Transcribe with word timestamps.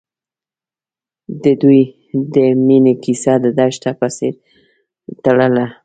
د 1.43 1.45
دوی 1.61 1.81
د 2.33 2.35
مینې 2.67 2.93
کیسه 3.03 3.33
د 3.43 3.45
دښته 3.57 3.91
په 3.99 4.07
څېر 4.15 4.33
تلله. 5.23 5.67